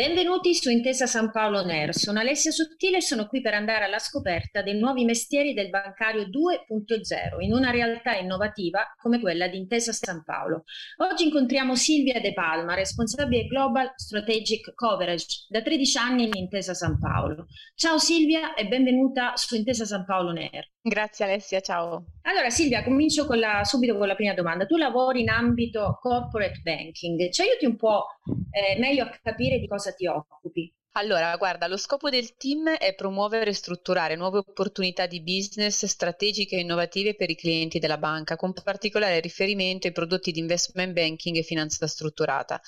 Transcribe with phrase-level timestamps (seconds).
[0.00, 1.94] Benvenuti su Intesa San Paolo Ner.
[1.94, 6.22] Sono Alessia Sottile e sono qui per andare alla scoperta dei nuovi mestieri del bancario
[6.22, 10.64] 2.0 in una realtà innovativa come quella di Intesa San Paolo.
[11.06, 16.98] Oggi incontriamo Silvia De Palma, responsabile Global Strategic Coverage da 13 anni in Intesa San
[16.98, 17.48] Paolo.
[17.74, 20.66] Ciao Silvia e benvenuta su Intesa San Paolo Ner.
[20.82, 22.04] Grazie Alessia, ciao.
[22.22, 24.64] Allora Silvia, comincio con la, subito con la prima domanda.
[24.64, 28.06] Tu lavori in ambito corporate banking, ci aiuti un po'
[28.50, 30.72] eh, meglio a capire di cosa ti occupi?
[30.94, 36.56] Allora, guarda, lo scopo del team è promuovere e strutturare nuove opportunità di business strategiche
[36.56, 41.36] e innovative per i clienti della banca, con particolare riferimento ai prodotti di investment banking
[41.36, 42.60] e finanza strutturata,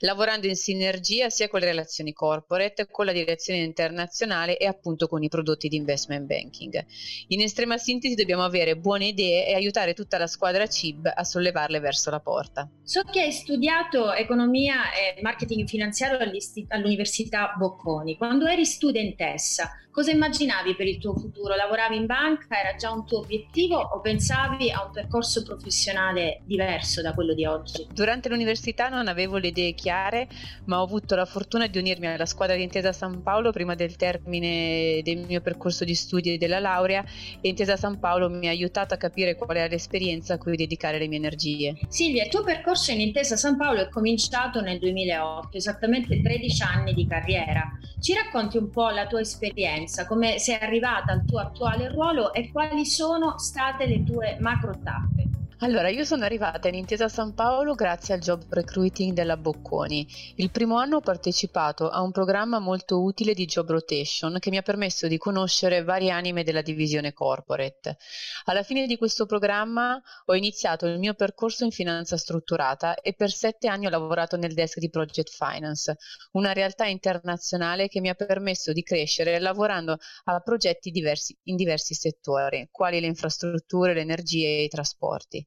[0.00, 5.22] lavorando in sinergia sia con le relazioni corporate, con la direzione internazionale e appunto con
[5.22, 6.84] i prodotti di investment banking.
[7.28, 11.78] In estrema sintesi dobbiamo avere buone idee e aiutare tutta la squadra CIB a sollevarle
[11.78, 12.68] verso la porta.
[12.82, 20.12] So che hai studiato economia e marketing finanziario all'Università Bocconi Bocconi, quando eri studentessa, cosa
[20.12, 21.56] immaginavi per il tuo futuro?
[21.56, 22.56] Lavoravi in banca?
[22.56, 27.44] Era già un tuo obiettivo o pensavi a un percorso professionale diverso da quello di
[27.44, 27.88] oggi?
[27.92, 30.28] Durante l'università non avevo le idee chiare,
[30.66, 33.96] ma ho avuto la fortuna di unirmi alla squadra di Intesa San Paolo prima del
[33.96, 37.04] termine del mio percorso di studi e della laurea
[37.40, 41.00] e Intesa San Paolo mi ha aiutato a capire qual era l'esperienza a cui dedicare
[41.00, 41.76] le mie energie.
[41.88, 46.94] Silvia, il tuo percorso in Intesa San Paolo è cominciato nel 2008, esattamente 13 anni
[46.94, 47.78] di carriera carriera.
[48.00, 52.50] Ci racconti un po' la tua esperienza, come sei arrivata al tuo attuale ruolo e
[52.50, 55.17] quali sono state le tue macro tappe?
[55.60, 60.06] Allora, io sono arrivata in Intesa San Paolo grazie al job recruiting della Bocconi.
[60.36, 64.58] Il primo anno ho partecipato a un programma molto utile di job rotation che mi
[64.58, 67.96] ha permesso di conoscere varie anime della divisione corporate.
[68.44, 73.32] Alla fine di questo programma ho iniziato il mio percorso in finanza strutturata e per
[73.32, 75.96] sette anni ho lavorato nel desk di Project Finance,
[76.34, 79.96] una realtà internazionale che mi ha permesso di crescere lavorando
[80.26, 85.46] a progetti diversi, in diversi settori, quali le infrastrutture, l'energia e i trasporti.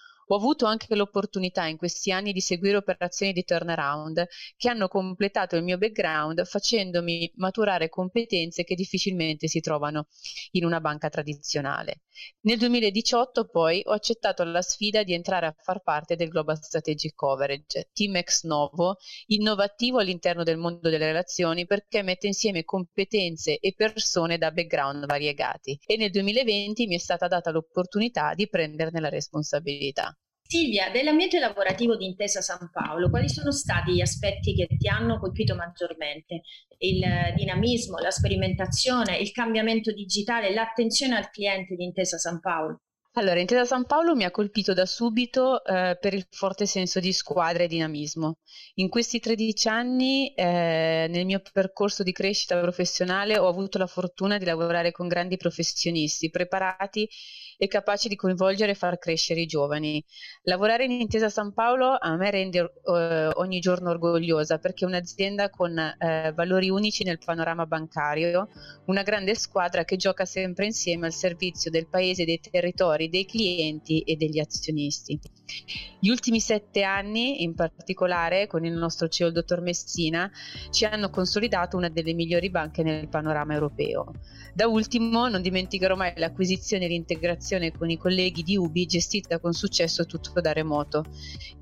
[0.27, 5.55] Ho avuto anche l'opportunità in questi anni di seguire operazioni di turnaround che hanno completato
[5.55, 10.07] il mio background facendomi maturare competenze che difficilmente si trovano
[10.51, 12.03] in una banca tradizionale.
[12.41, 17.13] Nel 2018 poi ho accettato la sfida di entrare a far parte del Global Strategic
[17.15, 23.73] Coverage, team ex novo, innovativo all'interno del mondo delle relazioni perché mette insieme competenze e
[23.75, 29.09] persone da background variegati e nel 2020 mi è stata data l'opportunità di prenderne la
[29.09, 30.15] responsabilità.
[30.51, 35.17] Silvia, dell'ambiente lavorativo di Intesa San Paolo, quali sono stati gli aspetti che ti hanno
[35.17, 36.41] colpito maggiormente?
[36.79, 37.01] Il
[37.37, 42.81] dinamismo, la sperimentazione, il cambiamento digitale, l'attenzione al cliente di Intesa San Paolo?
[43.13, 47.11] Allora, Intesa San Paolo mi ha colpito da subito eh, per il forte senso di
[47.13, 48.39] squadra e dinamismo.
[48.75, 54.37] In questi 13 anni, eh, nel mio percorso di crescita professionale, ho avuto la fortuna
[54.37, 57.07] di lavorare con grandi professionisti preparati
[57.61, 60.03] e capaci di coinvolgere e far crescere i giovani.
[60.45, 65.51] Lavorare in Intesa San Paolo a me rende eh, ogni giorno orgogliosa perché è un'azienda
[65.51, 68.49] con eh, valori unici nel panorama bancario,
[68.85, 73.99] una grande squadra che gioca sempre insieme al servizio del paese, dei territori, dei clienti
[73.99, 75.19] e degli azionisti.
[75.99, 80.31] Gli ultimi sette anni, in particolare con il nostro CEO, il dottor Messina,
[80.71, 84.13] ci hanno consolidato una delle migliori banche nel panorama europeo.
[84.55, 89.53] Da ultimo, non dimenticherò mai l'acquisizione e l'integrazione con i colleghi di Ubi gestita con
[89.53, 91.03] successo tutto da remoto,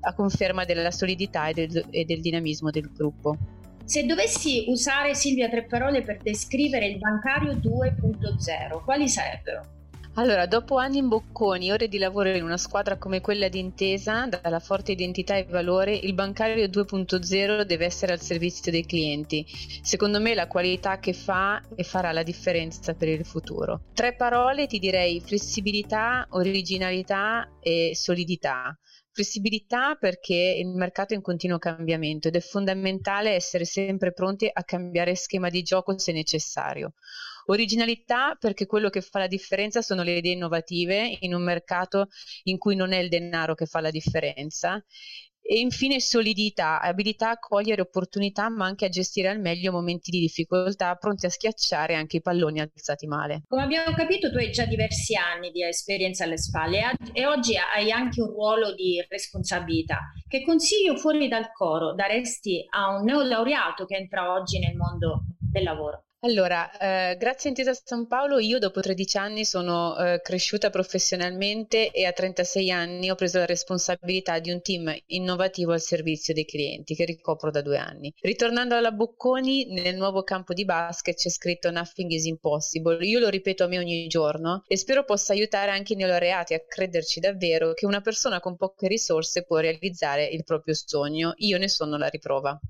[0.00, 3.36] a conferma della solidità e del, e del dinamismo del gruppo.
[3.84, 9.79] Se dovessi usare Silvia tre parole per descrivere il bancario 2.0, quali sarebbero?
[10.20, 14.26] Allora, dopo anni in bocconi, ore di lavoro in una squadra come quella di Intesa,
[14.26, 19.46] dalla forte identità e valore, il bancario 2.0 deve essere al servizio dei clienti.
[19.80, 23.84] Secondo me la qualità che fa e farà la differenza per il futuro.
[23.94, 28.78] Tre parole ti direi flessibilità, originalità e solidità.
[29.12, 34.64] Flessibilità perché il mercato è in continuo cambiamento ed è fondamentale essere sempre pronti a
[34.64, 36.92] cambiare schema di gioco se necessario.
[37.46, 42.08] Originalità perché quello che fa la differenza sono le idee innovative in un mercato
[42.44, 44.82] in cui non è il denaro che fa la differenza
[45.42, 50.20] E infine solidità, abilità a cogliere opportunità ma anche a gestire al meglio momenti di
[50.20, 53.42] difficoltà, pronti a schiacciare anche i palloni alzati male.
[53.48, 57.90] Come abbiamo capito tu hai già diversi anni di esperienza alle spalle e oggi hai
[57.90, 60.12] anche un ruolo di responsabilità.
[60.28, 65.64] Che consiglio fuori dal coro daresti a un neolaureato che entra oggi nel mondo del
[65.64, 66.04] lavoro?
[66.22, 71.90] Allora, eh, grazie a Intesa San Paolo io dopo 13 anni sono eh, cresciuta professionalmente
[71.92, 76.44] e a 36 anni ho preso la responsabilità di un team innovativo al servizio dei
[76.44, 78.12] clienti che ricopro da due anni.
[78.20, 83.02] Ritornando alla Bocconi, nel nuovo campo di basket c'è scritto Nothing is impossible.
[83.06, 86.60] Io lo ripeto a me ogni giorno e spero possa aiutare anche i neolaureati a
[86.60, 91.32] crederci davvero che una persona con poche risorse può realizzare il proprio sogno.
[91.36, 92.60] Io ne sono la riprova.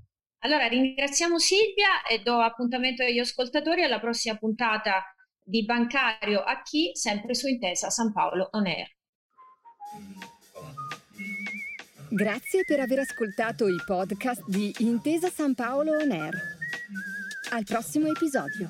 [0.43, 5.03] Allora ringraziamo Silvia e do appuntamento agli ascoltatori alla prossima puntata
[5.43, 8.87] di Bancario a chi, sempre su Intesa San Paolo On Air.
[12.09, 16.33] Grazie per aver ascoltato i podcast di Intesa San Paolo On Air.
[17.51, 18.69] Al prossimo episodio.